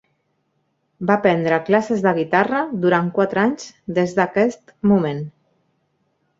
Va 1.11 1.17
prendre 1.25 1.59
classes 1.67 2.01
de 2.07 2.15
guitarra 2.21 2.63
durant 2.87 3.13
quatre 3.19 3.45
anys 3.45 3.69
des 4.01 4.19
d'aquest 4.21 4.77
moment. 4.95 5.25